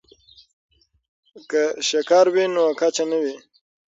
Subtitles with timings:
[1.49, 3.35] که شکر وي نو کچه نه وي.